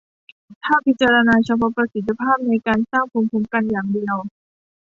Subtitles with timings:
[0.63, 4.17] ถ้าพิจารณาเฉพาะประสิทธิภาพในการสร้างภูมิคุ้มกันอย่างเดียว